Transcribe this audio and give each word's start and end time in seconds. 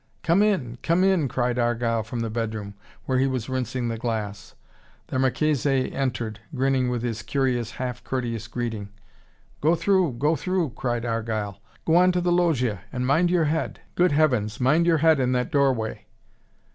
"Come 0.23 0.41
in! 0.41 0.79
Come 0.81 1.03
in!" 1.03 1.27
cried 1.27 1.59
Argyle 1.59 2.01
from 2.01 2.21
the 2.21 2.31
bedroom, 2.31 2.73
where 3.05 3.19
he 3.19 3.27
was 3.27 3.49
rinsing 3.49 3.87
the 3.87 3.99
glass. 3.99 4.55
The 5.09 5.19
Marchese 5.19 5.93
entered, 5.93 6.39
grinning 6.55 6.89
with 6.89 7.03
his 7.03 7.21
curious, 7.21 7.73
half 7.73 8.03
courteous 8.03 8.47
greeting. 8.47 8.89
"Go 9.61 9.75
through 9.75 10.13
go 10.13 10.35
through," 10.35 10.71
cried 10.71 11.05
Argyle. 11.05 11.61
"Go 11.85 11.97
on 11.97 12.11
to 12.13 12.19
the 12.21 12.31
loggia 12.31 12.81
and 12.91 13.05
mind 13.05 13.29
your 13.29 13.45
head. 13.45 13.79
Good 13.93 14.11
heavens, 14.11 14.59
mind 14.59 14.87
your 14.87 14.97
head 15.05 15.19
in 15.19 15.33
that 15.33 15.51
doorway." 15.51 16.07